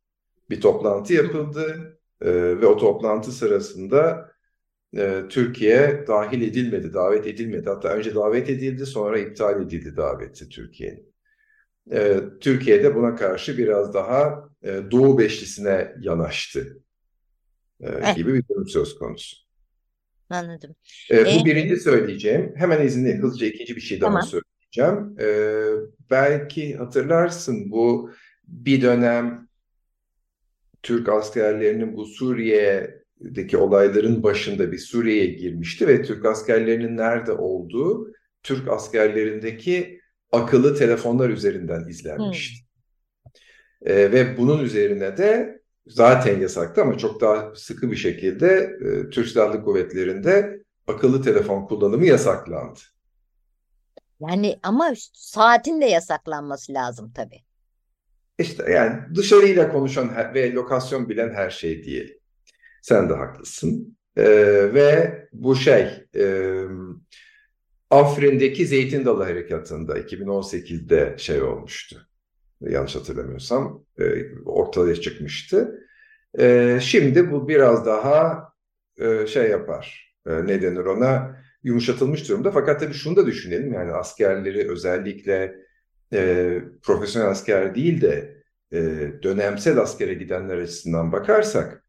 Bir 0.50 0.62
toplantı 0.62 1.14
yapıldı 1.14 1.98
e, 2.22 2.32
ve 2.34 2.66
o 2.66 2.78
toplantı 2.78 3.32
sırasında 3.32 4.33
e, 4.98 5.24
Türkiye 5.30 6.04
dahil 6.08 6.42
edilmedi, 6.42 6.94
davet 6.94 7.28
edilmedi. 7.28 7.70
Hatta 7.70 7.90
önce 7.90 8.16
davet 8.16 8.50
edildi 8.50 8.86
sonra 8.86 9.20
iptal 9.20 9.62
edildi 9.62 9.98
daveti 9.98 10.50
Türkiye'nin. 10.50 11.14
E, 11.92 12.20
Türkiye 12.42 12.84
de 12.84 12.96
buna 12.96 13.16
karşı 13.16 13.58
biraz 13.58 13.94
daha 13.94 14.50
e, 14.64 14.82
Doğu 14.92 15.20
Beşlisi'ne 15.20 15.94
yanaştı 16.02 16.78
e, 17.82 17.88
evet. 17.88 18.16
gibi 18.16 18.34
bir 18.34 18.44
durum 18.50 18.68
söz 18.68 18.96
konusu. 18.96 19.38
Anladım. 20.30 20.76
E, 21.12 21.26
bu 21.26 21.30
ee, 21.30 21.46
birinci 21.46 21.78
söyleyeceğim. 21.78 22.54
Hemen 22.56 22.86
izinle 22.86 23.18
hızlıca 23.18 23.48
ikinci 23.48 23.76
bir 23.76 23.82
şey 23.82 24.02
daha 24.02 24.10
tamam. 24.10 24.24
söyleyeceğim. 24.24 25.16
E, 25.20 25.28
belki 26.12 26.76
hatırlarsın 26.76 27.72
bu 27.72 28.12
bir 28.48 28.82
dönem 28.82 29.48
Türk 30.84 31.10
askerlerinin 31.10 31.98
bu 31.98 32.06
Suriye'deki 33.24 33.58
olayların 33.58 34.24
başında 34.24 34.72
bir 34.72 34.78
Suriye'ye 34.78 35.26
girmişti 35.26 35.88
ve 35.88 36.02
Türk 36.02 36.26
askerlerinin 36.26 36.98
nerede 36.98 37.32
olduğu 37.32 38.14
Türk 38.44 38.68
askerlerindeki 38.68 40.00
akıllı 40.32 40.76
telefonlar 40.76 41.30
üzerinden 41.30 41.88
izlenmişti. 41.88 42.66
Hmm. 43.84 43.92
E, 43.92 44.12
ve 44.12 44.38
bunun 44.38 44.64
üzerine 44.64 45.18
de 45.18 45.62
zaten 45.88 46.40
yasaktı 46.40 46.82
ama 46.82 46.98
çok 46.98 47.22
daha 47.22 47.56
sıkı 47.56 47.92
bir 47.92 47.96
şekilde 47.96 48.78
e, 48.86 49.10
Türk 49.10 49.28
Silahlı 49.28 49.64
Kuvvetleri'nde 49.64 50.64
akıllı 50.88 51.22
telefon 51.22 51.66
kullanımı 51.66 52.06
yasaklandı. 52.06 52.80
Yani 54.20 54.60
ama 54.64 54.94
saatin 55.14 55.82
de 55.82 55.86
yasaklanması 55.86 56.74
lazım 56.74 57.12
tabii. 57.16 57.40
İşte 58.40 58.72
yani 58.72 59.16
dışarıyla 59.16 59.72
konuşan 59.72 60.34
ve 60.34 60.52
lokasyon 60.52 61.10
bilen 61.10 61.34
her 61.34 61.50
şey 61.50 61.84
diye. 61.84 62.23
Sen 62.84 63.10
de 63.10 63.14
haklısın. 63.14 63.98
Ee, 64.18 64.24
ve 64.74 65.20
bu 65.34 65.56
şey 65.56 65.88
e, 66.16 66.56
Afrin'deki 67.90 68.66
Zeytin 68.66 69.06
Dalı 69.06 69.24
Harekatı'nda 69.24 70.00
2018'de 70.00 71.16
şey 71.18 71.42
olmuştu 71.42 72.08
yanlış 72.70 72.96
hatırlamıyorsam 72.96 73.86
e, 74.00 74.04
ortaya 74.46 74.96
çıkmıştı. 74.96 75.80
E, 76.40 76.78
şimdi 76.82 77.32
bu 77.32 77.48
biraz 77.48 77.86
daha 77.86 78.48
e, 78.98 79.28
şey 79.28 79.50
yapar, 79.50 80.16
e, 80.28 80.48
ne 80.48 80.62
denir 80.62 80.86
ona, 80.86 81.44
yumuşatılmış 81.64 82.30
durumda. 82.30 82.52
Fakat 82.52 82.80
tabii 82.80 82.94
şunu 82.94 83.16
da 83.16 83.26
düşünelim, 83.26 83.74
yani 83.74 83.92
askerleri 83.92 84.72
özellikle 84.72 85.56
e, 86.14 86.62
profesyonel 86.82 87.30
asker 87.30 87.76
değil 87.76 88.02
de 88.02 88.44
e, 88.74 88.80
dönemsel 89.24 89.78
askere 89.78 90.14
gidenler 90.14 90.58
açısından 90.58 91.12
bakarsak, 91.12 91.83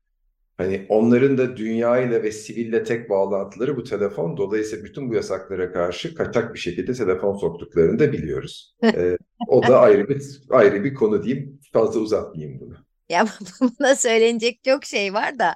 Hani 0.56 0.86
onların 0.88 1.38
da 1.38 1.56
dünya 1.56 2.00
ile 2.00 2.22
ve 2.22 2.32
siville 2.32 2.84
tek 2.84 3.10
bağlantıları 3.10 3.76
bu 3.76 3.84
telefon. 3.84 4.36
Dolayısıyla 4.36 4.84
bütün 4.84 5.10
bu 5.10 5.14
yasaklara 5.14 5.72
karşı 5.72 6.14
kaçak 6.14 6.54
bir 6.54 6.58
şekilde 6.58 6.92
telefon 6.92 7.36
soktuklarını 7.36 7.98
da 7.98 8.12
biliyoruz. 8.12 8.74
ee, 8.84 9.16
o 9.48 9.62
da 9.62 9.80
ayrı 9.80 10.08
bir 10.08 10.22
ayrı 10.50 10.84
bir 10.84 10.94
konu 10.94 11.22
diyeyim. 11.22 11.60
Fazla 11.72 12.00
uzatmayayım 12.00 12.60
bunu. 12.60 12.74
Ya 13.08 13.26
buna 13.60 13.96
söylenecek 13.96 14.64
çok 14.64 14.84
şey 14.84 15.14
var 15.14 15.38
da. 15.38 15.54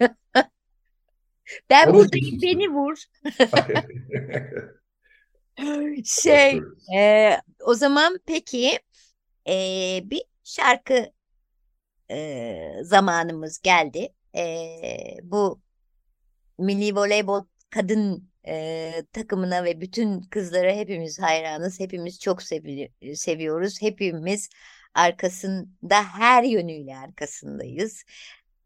ben 1.70 1.88
Onu 1.88 1.94
buradayım 1.94 2.42
beni 2.42 2.68
vur. 2.68 2.96
şey 6.04 6.60
e, 6.96 7.30
o 7.60 7.74
zaman 7.74 8.18
peki 8.26 8.78
e, 9.48 9.54
bir 10.04 10.22
şarkı 10.44 11.06
e, 12.10 12.56
zamanımız 12.82 13.60
geldi 13.62 14.08
e, 14.36 14.44
bu 15.22 15.60
milli 16.58 16.96
voleybol 16.96 17.44
kadın 17.70 18.30
e, 18.46 18.92
takımına 19.12 19.64
ve 19.64 19.80
bütün 19.80 20.20
kızlara 20.20 20.72
hepimiz 20.72 21.20
hayranız. 21.20 21.80
Hepimiz 21.80 22.20
çok 22.20 22.42
sevi 22.42 22.92
seviyoruz. 23.14 23.82
Hepimiz 23.82 24.48
arkasında 24.94 26.04
her 26.04 26.42
yönüyle 26.42 26.96
arkasındayız. 26.96 28.04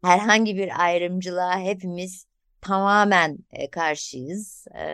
Herhangi 0.03 0.55
bir 0.55 0.83
ayrımcılığa 0.83 1.59
hepimiz 1.59 2.25
tamamen 2.61 3.37
e, 3.51 3.69
karşıyız. 3.69 4.67
E, 4.67 4.85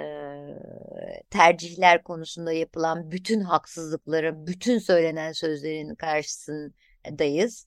tercihler 1.30 2.04
konusunda 2.04 2.52
yapılan 2.54 3.12
bütün 3.12 3.42
haksızlıklara, 3.42 4.48
bütün 4.48 4.80
söylenen 4.80 5.32
sözlerin 5.32 5.96
karşısındayız. 5.96 7.66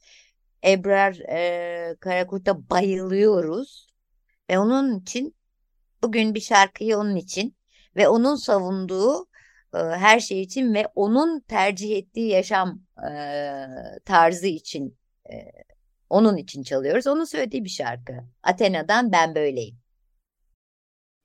Ebrar 0.64 1.12
e, 1.14 1.96
Karakurt'a 2.00 2.70
bayılıyoruz. 2.70 3.88
Ve 4.50 4.58
onun 4.58 5.00
için 5.00 5.36
bugün 6.02 6.34
bir 6.34 6.40
şarkıyı 6.40 6.98
onun 6.98 7.16
için 7.16 7.56
ve 7.96 8.08
onun 8.08 8.36
savunduğu 8.36 9.26
e, 9.74 9.78
her 9.78 10.20
şey 10.20 10.42
için 10.42 10.74
ve 10.74 10.86
onun 10.94 11.40
tercih 11.40 11.96
ettiği 11.96 12.28
yaşam 12.28 12.82
e, 13.10 13.10
tarzı 14.04 14.46
için 14.46 14.98
e, 15.30 15.34
onun 16.10 16.36
için 16.36 16.62
çalıyoruz. 16.62 17.06
Onun 17.06 17.24
söylediği 17.24 17.64
bir 17.64 17.70
şarkı. 17.70 18.12
Athena'dan 18.42 19.12
Ben 19.12 19.34
Böyleyim. 19.34 19.78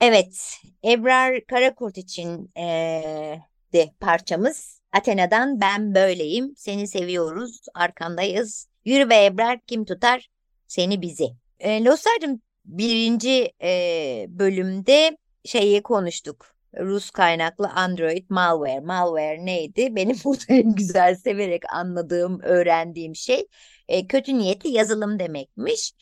Evet, 0.00 0.58
Ebrar 0.84 1.46
Karakurt 1.46 1.98
için 1.98 2.52
e, 2.56 3.40
de 3.72 3.94
parçamız. 4.00 4.80
Athena'dan 4.92 5.60
Ben 5.60 5.94
Böyleyim. 5.94 6.54
Seni 6.56 6.88
seviyoruz, 6.88 7.60
arkandayız. 7.74 8.68
Yürü 8.84 9.10
be 9.10 9.24
Ebrar 9.24 9.60
kim 9.66 9.84
tutar 9.84 10.30
seni 10.66 11.02
bizi. 11.02 11.28
E, 11.58 11.84
Losar'cığım 11.84 12.42
birinci 12.64 13.52
e, 13.62 14.26
bölümde 14.28 15.18
şeyi 15.44 15.82
konuştuk. 15.82 16.54
Rus 16.78 17.10
kaynaklı 17.10 17.68
Android 17.68 18.24
malware. 18.28 18.80
Malware 18.80 19.46
neydi? 19.46 19.96
Benim 19.96 20.16
burada 20.24 20.44
en 20.48 20.74
güzel 20.74 21.14
severek 21.14 21.62
anladığım, 21.72 22.40
öğrendiğim 22.40 23.16
şey 23.16 23.46
e, 23.88 24.06
kötü 24.06 24.38
niyetli 24.38 24.70
yazılım 24.70 25.18
demekmiş. 25.18 25.92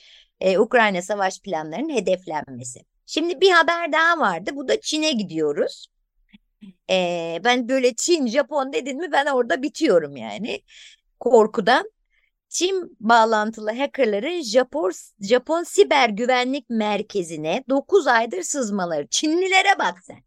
E, 0.40 0.58
Ukrayna 0.58 1.02
savaş 1.02 1.40
planlarının 1.40 1.94
hedeflenmesi. 1.94 2.80
Şimdi 3.06 3.40
bir 3.40 3.50
haber 3.50 3.92
daha 3.92 4.18
vardı. 4.18 4.50
Bu 4.54 4.68
da 4.68 4.80
Çin'e 4.80 5.12
gidiyoruz. 5.12 5.86
Ee, 6.90 7.40
ben 7.44 7.68
böyle 7.68 7.94
Çin, 7.94 8.26
Japon 8.26 8.72
dedin 8.72 8.98
mi 8.98 9.12
ben 9.12 9.26
orada 9.26 9.62
bitiyorum 9.62 10.16
yani 10.16 10.62
korkudan. 11.20 11.90
Çin 12.52 12.96
bağlantılı 13.00 13.70
hackerların 13.70 14.42
Japon, 14.42 14.92
Japon 15.20 15.62
Siber 15.62 16.08
Güvenlik 16.08 16.70
Merkezi'ne 16.70 17.64
9 17.68 18.06
aydır 18.06 18.42
sızmaları. 18.42 19.06
Çinlilere 19.06 19.78
bak 19.78 19.94
sen. 20.02 20.18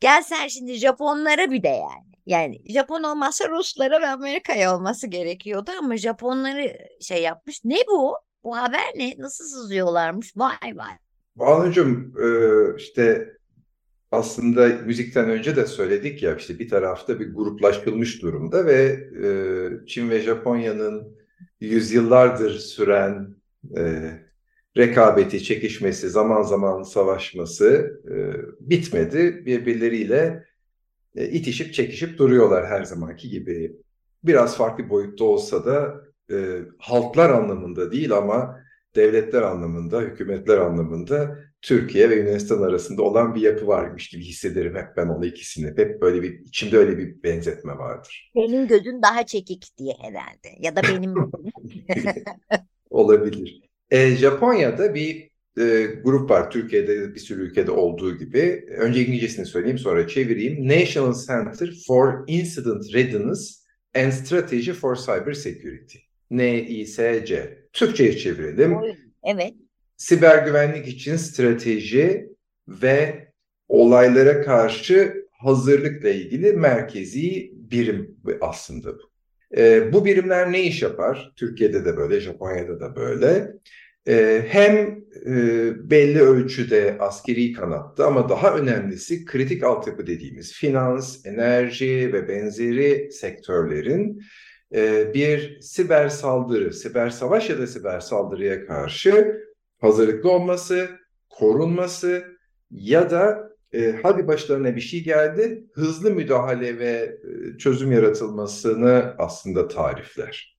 Gel 0.00 0.22
sen 0.22 0.48
şimdi 0.48 0.74
Japonlara 0.74 1.50
bir 1.50 1.62
de 1.62 1.68
yani. 1.68 2.14
Yani 2.26 2.72
Japon 2.72 3.02
olmazsa 3.02 3.48
Ruslara 3.48 4.00
ve 4.00 4.06
Amerika'ya 4.06 4.76
olması 4.76 5.06
gerekiyordu 5.06 5.70
ama 5.78 5.96
Japonları 5.96 6.78
şey 7.00 7.22
yapmış. 7.22 7.64
Ne 7.64 7.76
bu? 7.88 8.14
Bu 8.44 8.56
haber 8.56 8.92
ne? 8.96 9.14
Nasıl 9.18 9.44
sızıyorlarmış? 9.44 10.36
Vay 10.36 10.76
vay. 10.76 10.92
Banu'cum 11.36 12.14
e, 12.22 12.28
işte 12.76 13.32
aslında 14.12 14.68
müzikten 14.68 15.30
önce 15.30 15.56
de 15.56 15.66
söyledik 15.66 16.22
ya 16.22 16.36
işte 16.36 16.58
bir 16.58 16.68
tarafta 16.68 17.20
bir 17.20 17.34
gruplaşılmış 17.34 18.22
durumda 18.22 18.66
ve 18.66 18.82
e, 19.24 19.28
Çin 19.86 20.10
ve 20.10 20.20
Japonya'nın 20.20 21.23
yüzyıllardır 21.64 22.58
süren 22.58 23.36
e, 23.76 24.12
rekabeti, 24.76 25.44
çekişmesi, 25.44 26.10
zaman 26.10 26.42
zaman 26.42 26.82
savaşması 26.82 28.00
e, 28.10 28.14
bitmedi. 28.60 29.46
Birbirleriyle 29.46 30.44
e, 31.16 31.28
itişip 31.28 31.74
çekişip 31.74 32.18
duruyorlar 32.18 32.66
her 32.66 32.84
zamanki 32.84 33.30
gibi. 33.30 33.76
Biraz 34.24 34.56
farklı 34.56 34.88
boyutta 34.88 35.24
olsa 35.24 35.64
da 35.64 36.04
e, 36.30 36.60
halklar 36.78 37.30
anlamında 37.30 37.92
değil 37.92 38.12
ama 38.12 38.60
devletler 38.96 39.42
anlamında, 39.42 40.00
hükümetler 40.00 40.58
anlamında 40.58 41.38
Türkiye 41.64 42.10
ve 42.10 42.14
Yunanistan 42.14 42.62
arasında 42.62 43.02
olan 43.02 43.34
bir 43.34 43.40
yapı 43.40 43.66
varmış 43.66 44.08
gibi 44.08 44.24
hissederim 44.24 44.74
hep 44.76 44.96
ben 44.96 45.06
onu 45.06 45.26
ikisini. 45.26 45.66
Hep 45.66 46.02
böyle 46.02 46.22
bir 46.22 46.40
içimde 46.40 46.76
öyle 46.76 46.98
bir 46.98 47.22
benzetme 47.22 47.72
vardır. 47.72 48.32
Senin 48.36 48.68
gözün 48.68 49.02
daha 49.02 49.26
çekik 49.26 49.78
diye 49.78 49.94
herhalde 50.00 50.48
ya 50.60 50.76
da 50.76 50.82
benim 50.82 51.14
olabilir. 52.90 53.60
E, 53.90 54.10
Japonya'da 54.10 54.94
bir 54.94 55.30
e, 55.58 55.86
grup 56.04 56.30
var. 56.30 56.50
Türkiye'de 56.50 57.14
bir 57.14 57.20
sürü 57.20 57.42
ülkede 57.42 57.70
olduğu 57.70 58.18
gibi. 58.18 58.66
Önce 58.78 59.00
İngilizcesini 59.00 59.46
söyleyeyim 59.46 59.78
sonra 59.78 60.08
çevireyim. 60.08 60.68
National 60.68 61.14
Center 61.26 61.70
for 61.86 62.24
Incident 62.26 62.94
Readiness 62.94 63.64
and 63.96 64.10
Strategy 64.10 64.72
for 64.72 64.96
Cyber 64.96 65.32
Security. 65.32 65.98
NISC. 66.30 67.58
Türkçe'ye 67.72 68.16
çevirelim. 68.16 68.76
Evet. 69.24 69.54
Siber 69.96 70.46
güvenlik 70.46 70.88
için 70.88 71.16
strateji 71.16 72.28
ve 72.68 73.28
olaylara 73.68 74.42
karşı 74.42 75.24
hazırlıkla 75.30 76.08
ilgili 76.08 76.52
merkezi 76.52 77.52
birim 77.54 78.16
aslında 78.40 78.98
bu. 78.98 79.14
E, 79.56 79.92
bu 79.92 80.04
birimler 80.04 80.52
ne 80.52 80.62
iş 80.62 80.82
yapar? 80.82 81.32
Türkiye'de 81.36 81.84
de 81.84 81.96
böyle, 81.96 82.20
Japonya'da 82.20 82.80
da 82.80 82.96
böyle. 82.96 83.52
E, 84.08 84.44
hem 84.48 85.04
e, 85.26 85.90
belli 85.90 86.20
ölçüde 86.20 86.96
askeri 87.00 87.52
kanatta 87.52 88.06
ama 88.06 88.28
daha 88.28 88.56
önemlisi 88.56 89.24
kritik 89.24 89.62
altyapı 89.62 90.06
dediğimiz 90.06 90.52
finans, 90.52 91.26
enerji 91.26 92.12
ve 92.12 92.28
benzeri 92.28 93.12
sektörlerin 93.12 94.22
e, 94.74 95.14
bir 95.14 95.60
siber 95.60 96.08
saldırı, 96.08 96.72
siber 96.72 97.10
savaş 97.10 97.50
ya 97.50 97.58
da 97.58 97.66
siber 97.66 98.00
saldırıya 98.00 98.66
karşı 98.66 99.43
hazırlıklı 99.84 100.30
olması, 100.30 100.90
korunması 101.30 102.24
ya 102.70 103.10
da 103.10 103.50
e, 103.72 104.00
hadi 104.02 104.26
başlarına 104.26 104.76
bir 104.76 104.80
şey 104.80 105.04
geldi, 105.04 105.64
hızlı 105.74 106.10
müdahale 106.10 106.78
ve 106.78 107.18
e, 107.54 107.58
çözüm 107.58 107.92
yaratılmasını 107.92 109.14
aslında 109.18 109.68
tarifler. 109.68 110.58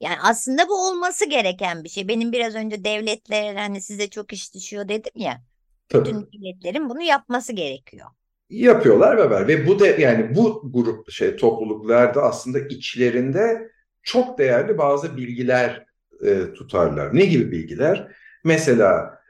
Yani 0.00 0.16
aslında 0.22 0.68
bu 0.68 0.88
olması 0.88 1.28
gereken 1.28 1.84
bir 1.84 1.88
şey. 1.88 2.08
Benim 2.08 2.32
biraz 2.32 2.54
önce 2.54 2.84
devletler 2.84 3.54
hani 3.54 3.80
size 3.80 4.10
çok 4.10 4.32
iş 4.32 4.54
düşüyor 4.54 4.88
dedim 4.88 5.12
ya. 5.14 5.42
Tabii. 5.88 6.08
Bütün 6.08 6.20
devletlerin 6.20 6.90
bunu 6.90 7.02
yapması 7.02 7.52
gerekiyor. 7.52 8.06
Yapıyorlar 8.50 9.16
ve 9.16 9.30
var 9.30 9.48
ve 9.48 9.66
bu 9.66 9.80
de 9.80 9.96
yani 9.98 10.36
bu 10.36 10.72
grup 10.72 11.10
şey 11.10 11.36
topluluklarda 11.36 12.22
aslında 12.22 12.58
içlerinde 12.58 13.70
çok 14.02 14.38
değerli 14.38 14.78
bazı 14.78 15.16
bilgiler 15.16 15.86
e, 16.24 16.52
tutarlar. 16.52 17.16
Ne 17.16 17.24
gibi 17.24 17.52
bilgiler? 17.52 18.08
Mesela 18.48 19.20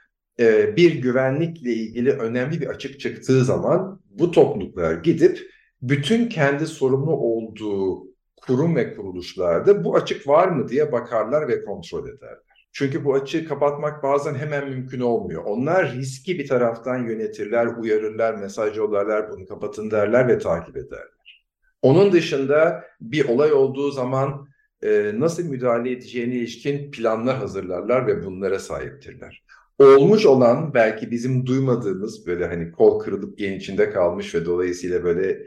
e, 0.40 0.76
bir 0.76 0.94
güvenlikle 0.94 1.72
ilgili 1.72 2.12
önemli 2.12 2.61
bir 2.61 2.66
açık 2.66 3.00
çıktığı 3.00 3.44
zaman 3.44 4.00
bu 4.11 4.31
topluluklar 4.31 4.94
gidip 4.94 5.50
bütün 5.83 6.28
kendi 6.28 6.66
sorumlu 6.66 7.12
olduğu 7.12 8.07
kurum 8.37 8.76
ve 8.76 8.94
kuruluşlarda 8.94 9.85
bu 9.85 9.96
açık 9.96 10.28
var 10.28 10.48
mı 10.48 10.68
diye 10.68 10.92
bakarlar 10.92 11.48
ve 11.48 11.64
kontrol 11.64 12.09
ederler. 12.09 12.38
Çünkü 12.72 13.04
bu 13.04 13.14
açığı 13.14 13.48
kapatmak 13.48 14.02
bazen 14.02 14.35
hemen 14.35 14.68
mümkün 14.68 15.00
olmuyor. 15.00 15.44
Onlar 15.44 15.92
riski 15.92 16.38
bir 16.38 16.48
taraftan 16.48 16.98
yönetirler, 16.98 17.66
uyarırlar, 17.66 18.35
mesaj 18.35 18.76
yollarlar, 18.76 19.31
bunu 19.31 19.46
kapatın 19.46 19.90
derler 19.90 20.28
ve 20.28 20.38
takip 20.38 20.76
ederler. 20.76 21.44
Onun 21.83 22.12
dışında 22.12 22.85
bir 23.00 23.28
olay 23.28 23.52
olduğu 23.52 23.90
zaman 23.90 24.48
e, 24.82 25.12
nasıl 25.14 25.44
müdahale 25.44 25.90
edeceğine 25.90 26.34
ilişkin 26.34 26.90
planlar 26.90 27.36
hazırlarlar 27.36 28.06
ve 28.06 28.24
bunlara 28.24 28.58
sahiptirler 28.58 29.42
olmuş 29.78 30.26
olan 30.26 30.74
belki 30.74 31.10
bizim 31.10 31.46
duymadığımız 31.46 32.26
böyle 32.26 32.46
hani 32.46 32.72
kol 32.72 33.00
kırılıp 33.00 33.38
gen 33.38 33.52
içinde 33.52 33.90
kalmış 33.90 34.34
ve 34.34 34.46
dolayısıyla 34.46 35.04
böyle 35.04 35.38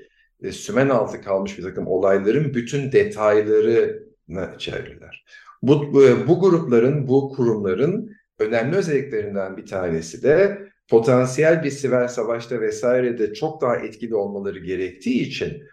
e, 0.43 0.51
sümen 0.51 0.89
altı 0.89 1.21
kalmış 1.21 1.57
bir 1.57 1.63
takım 1.63 1.87
olayların 1.87 2.53
bütün 2.53 2.91
detaylarını 2.91 4.49
içerirler. 4.55 5.25
Bu, 5.61 5.93
bu, 5.93 6.03
bu 6.27 6.39
grupların, 6.39 7.07
bu 7.07 7.29
kurumların 7.29 8.11
önemli 8.39 8.75
özelliklerinden 8.75 9.57
bir 9.57 9.65
tanesi 9.65 10.23
de 10.23 10.61
potansiyel 10.89 11.63
bir 11.63 11.71
siber 11.71 12.07
savaşta 12.07 12.61
vesairede 12.61 13.33
çok 13.33 13.61
daha 13.61 13.75
etkili 13.75 14.15
olmaları 14.15 14.59
gerektiği 14.59 15.21
için 15.21 15.63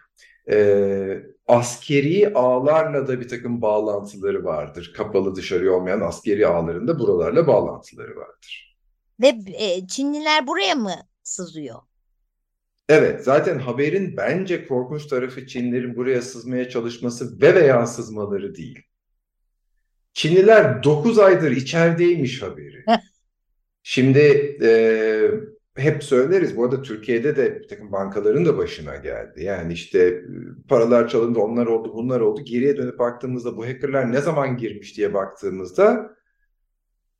e, 0.49 1.23
askeri 1.47 2.33
ağlarla 2.33 3.07
da 3.07 3.19
bir 3.19 3.27
takım 3.27 3.61
bağlantıları 3.61 4.43
vardır. 4.43 4.93
Kapalı 4.97 5.35
dışarı 5.35 5.75
olmayan 5.75 6.01
askeri 6.01 6.47
ağların 6.47 6.87
da 6.87 6.99
buralarla 6.99 7.47
bağlantıları 7.47 8.15
vardır. 8.15 8.77
Ve 9.21 9.27
e, 9.53 9.87
Çinliler 9.87 10.47
buraya 10.47 10.75
mı 10.75 10.95
sızıyor? 11.23 11.79
Evet, 12.89 13.23
zaten 13.23 13.59
haberin 13.59 14.17
bence 14.17 14.67
korkunç 14.67 15.07
tarafı 15.07 15.47
Çinlilerin 15.47 15.95
buraya 15.95 16.21
sızmaya 16.21 16.69
çalışması 16.69 17.41
ve 17.41 17.55
veya 17.55 17.87
sızmaları 17.87 18.55
değil. 18.55 18.79
Çinliler 20.13 20.83
9 20.83 21.19
aydır 21.19 21.51
içerideymiş 21.51 22.41
haberi. 22.41 22.85
Şimdi 23.83 24.19
e, 24.61 24.69
hep 25.79 26.03
söyleriz. 26.03 26.57
Bu 26.57 26.63
arada 26.63 26.81
Türkiye'de 26.81 27.35
de 27.35 27.59
bir 27.59 27.67
takım 27.67 27.91
bankaların 27.91 28.45
da 28.45 28.57
başına 28.57 28.95
geldi. 28.95 29.43
Yani 29.43 29.73
işte 29.73 29.99
e, 29.99 30.23
paralar 30.67 31.07
çalındı, 31.07 31.39
onlar 31.39 31.65
oldu, 31.65 31.91
bunlar 31.93 32.19
oldu. 32.19 32.41
Geriye 32.41 32.77
dönüp 32.77 32.99
baktığımızda 32.99 33.57
bu 33.57 33.65
hackerlar 33.65 34.11
ne 34.11 34.21
zaman 34.21 34.57
girmiş 34.57 34.97
diye 34.97 35.13
baktığımızda 35.13 36.15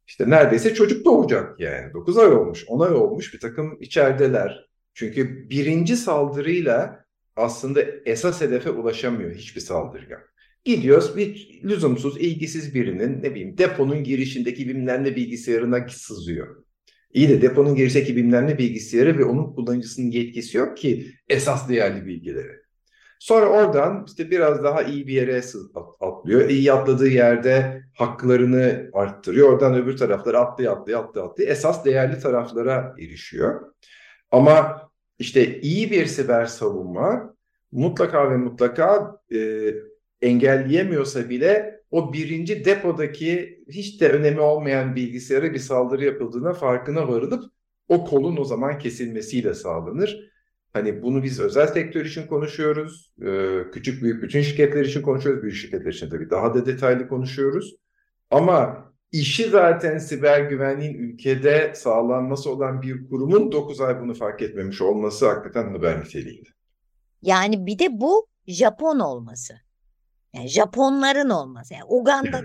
işte 0.07 0.29
neredeyse 0.29 0.73
çocuk 0.73 1.05
doğacak 1.05 1.59
yani. 1.59 1.93
9 1.93 2.17
ay 2.17 2.27
olmuş, 2.27 2.65
10 2.67 2.79
ay 2.79 2.93
olmuş 2.93 3.33
bir 3.33 3.39
takım 3.39 3.77
içerideler. 3.81 4.69
Çünkü 4.93 5.49
birinci 5.49 5.97
saldırıyla 5.97 7.05
aslında 7.35 7.81
esas 8.05 8.41
hedefe 8.41 8.69
ulaşamıyor 8.69 9.31
hiçbir 9.31 9.61
saldırgan. 9.61 10.21
Gidiyoruz 10.65 11.17
bir 11.17 11.61
lüzumsuz, 11.63 12.17
ilgisiz 12.17 12.75
birinin 12.75 13.23
ne 13.23 13.31
bileyim 13.31 13.57
deponun 13.57 14.03
girişindeki 14.03 14.69
bilmem 14.69 15.05
bilgisayarına 15.05 15.89
sızıyor. 15.89 16.68
İyi 17.13 17.29
de 17.29 17.41
deponun 17.41 17.75
girişteki 17.75 18.15
bilmem 18.15 18.47
ne 18.47 18.57
bilgisayarı 18.57 19.17
ve 19.17 19.25
onun 19.25 19.53
kullanıcısının 19.53 20.11
yetkisi 20.11 20.57
yok 20.57 20.77
ki 20.77 21.07
esas 21.29 21.69
değerli 21.69 22.05
bilgileri. 22.05 22.59
Sonra 23.19 23.45
oradan 23.45 24.05
işte 24.07 24.31
biraz 24.31 24.63
daha 24.63 24.83
iyi 24.83 25.07
bir 25.07 25.13
yere 25.13 25.41
atlıyor. 25.99 26.49
İyi 26.49 26.73
atladığı 26.73 27.07
yerde 27.07 27.83
haklarını 27.97 28.89
arttırıyor. 28.93 29.49
Oradan 29.49 29.75
öbür 29.75 29.97
taraflara 29.97 30.39
atlıyor, 30.39 30.77
atlıyor, 30.77 31.03
atlıyor, 31.03 31.29
atlıyor. 31.29 31.49
Esas 31.49 31.85
değerli 31.85 32.19
taraflara 32.19 32.95
erişiyor. 32.99 33.73
Ama 34.31 34.81
işte 35.19 35.61
iyi 35.61 35.91
bir 35.91 36.05
siber 36.05 36.45
savunma 36.45 37.35
mutlaka 37.71 38.31
ve 38.31 38.37
mutlaka 38.37 39.17
e, 39.33 39.73
engelleyemiyorsa 40.21 41.29
bile 41.29 41.78
o 41.91 42.13
birinci 42.13 42.65
depodaki 42.65 43.63
hiç 43.69 44.01
de 44.01 44.09
önemi 44.09 44.39
olmayan 44.39 44.95
bilgisayara 44.95 45.53
bir 45.53 45.59
saldırı 45.59 46.05
yapıldığına 46.05 46.53
farkına 46.53 47.07
varılıp 47.07 47.43
o 47.87 48.05
kolun 48.05 48.37
o 48.37 48.43
zaman 48.43 48.79
kesilmesiyle 48.79 49.53
sağlanır. 49.53 50.29
Hani 50.73 51.01
bunu 51.01 51.23
biz 51.23 51.39
özel 51.39 51.67
sektör 51.67 52.05
için 52.05 52.27
konuşuyoruz. 52.27 53.13
Ee, 53.21 53.59
küçük 53.73 54.03
büyük 54.03 54.23
bütün 54.23 54.41
şirketler 54.41 54.85
için 54.85 55.01
konuşuyoruz. 55.01 55.43
Büyük 55.43 55.55
şirketler 55.55 55.93
için 55.93 56.09
tabii 56.09 56.29
daha 56.29 56.53
da 56.53 56.65
detaylı 56.65 57.07
konuşuyoruz. 57.07 57.75
Ama 58.31 58.89
işi 59.11 59.49
zaten 59.49 59.97
siber 59.97 60.41
güvenliğin 60.41 60.93
ülkede 60.93 61.71
sağlanması 61.75 62.51
olan 62.51 62.81
bir 62.81 63.09
kurumun 63.09 63.51
9 63.51 63.81
ay 63.81 64.01
bunu 64.01 64.13
fark 64.13 64.41
etmemiş 64.41 64.81
olması 64.81 65.27
hakikaten 65.27 65.71
haber 65.71 66.01
niteliğinde. 66.01 66.49
Yani 67.21 67.65
bir 67.65 67.79
de 67.79 67.87
bu 67.91 68.27
Japon 68.47 68.99
olması. 68.99 69.53
Yani 70.33 70.47
Japonların 70.47 71.29
olması. 71.29 71.73
Yani 71.73 71.85
Uganda 71.87 72.41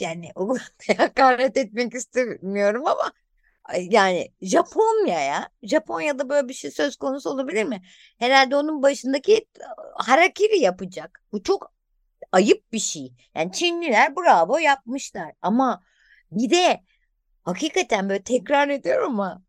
yani 0.00 0.30
Uganda'ya 0.36 0.98
hakaret 0.98 1.56
etmek 1.56 1.94
istemiyorum 1.94 2.86
ama 2.86 3.12
yani 3.80 4.32
Japonya 4.42 5.20
ya. 5.20 5.48
Japonya'da 5.62 6.28
böyle 6.28 6.48
bir 6.48 6.54
şey 6.54 6.70
söz 6.70 6.96
konusu 6.96 7.30
olabilir 7.30 7.64
mi? 7.64 7.82
Herhalde 8.18 8.56
onun 8.56 8.82
başındaki 8.82 9.46
harakiri 9.94 10.58
yapacak. 10.58 11.22
Bu 11.32 11.42
çok 11.42 11.72
ayıp 12.32 12.72
bir 12.72 12.78
şey. 12.78 13.12
Yani 13.34 13.52
Çinliler 13.52 14.16
bravo 14.16 14.58
yapmışlar 14.58 15.32
ama 15.42 15.82
bir 16.32 16.50
de 16.50 16.84
hakikaten 17.42 18.08
böyle 18.08 18.22
tekrar 18.22 18.68
ediyorum 18.68 19.20
ama 19.20 19.42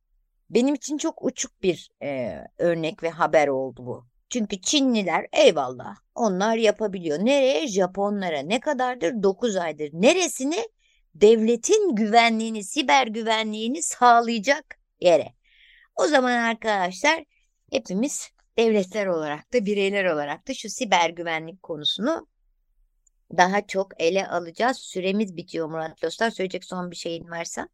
benim 0.49 0.75
için 0.75 0.97
çok 0.97 1.25
uçuk 1.25 1.61
bir 1.63 1.89
e, 2.03 2.41
örnek 2.57 3.03
ve 3.03 3.09
haber 3.09 3.47
oldu 3.47 3.85
bu. 3.85 4.07
Çünkü 4.29 4.61
Çinliler 4.61 5.27
eyvallah 5.33 5.95
onlar 6.15 6.57
yapabiliyor. 6.57 7.19
Nereye? 7.19 7.67
Japonlara. 7.67 8.39
Ne 8.39 8.59
kadardır? 8.59 9.23
9 9.23 9.55
aydır. 9.55 9.89
Neresini? 9.93 10.67
Devletin 11.15 11.95
güvenliğini, 11.95 12.63
siber 12.63 13.07
güvenliğini 13.07 13.83
sağlayacak 13.83 14.79
yere. 14.99 15.33
O 15.95 16.07
zaman 16.07 16.31
arkadaşlar 16.31 17.23
hepimiz 17.71 18.29
devletler 18.57 19.05
olarak 19.05 19.53
da 19.53 19.65
bireyler 19.65 20.05
olarak 20.05 20.47
da 20.47 20.53
şu 20.53 20.69
siber 20.69 21.09
güvenlik 21.09 21.63
konusunu 21.63 22.27
daha 23.37 23.67
çok 23.67 24.01
ele 24.01 24.27
alacağız. 24.27 24.77
Süremiz 24.77 25.37
bitiyor 25.37 25.67
Murat 25.69 26.01
Dostlar. 26.01 26.29
Söyleyecek 26.29 26.65
son 26.65 26.91
bir 26.91 26.95
şeyin 26.95 27.29
varsa. 27.29 27.69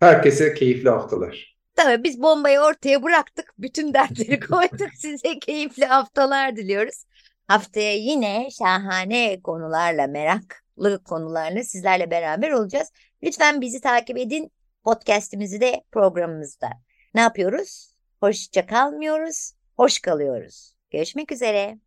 Herkese 0.00 0.54
keyifli 0.54 0.90
haftalar. 0.90 1.51
Tabii 1.74 2.04
biz 2.04 2.22
bombayı 2.22 2.60
ortaya 2.60 3.02
bıraktık. 3.02 3.54
Bütün 3.58 3.94
dertleri 3.94 4.40
koyduk. 4.48 4.94
Size 4.98 5.38
keyifli 5.38 5.84
haftalar 5.84 6.56
diliyoruz. 6.56 7.04
Haftaya 7.48 7.94
yine 7.94 8.48
şahane 8.50 9.40
konularla, 9.42 10.06
meraklı 10.06 11.04
konularla 11.04 11.62
sizlerle 11.62 12.10
beraber 12.10 12.50
olacağız. 12.50 12.88
Lütfen 13.22 13.60
bizi 13.60 13.80
takip 13.80 14.18
edin. 14.18 14.52
Podcast'imizi 14.84 15.60
de 15.60 15.84
programımızda. 15.92 16.70
Ne 17.14 17.20
yapıyoruz? 17.20 17.94
Hoşça 18.20 18.66
kalmıyoruz, 18.66 19.52
hoş 19.76 19.98
kalıyoruz. 19.98 20.74
Görüşmek 20.90 21.32
üzere. 21.32 21.78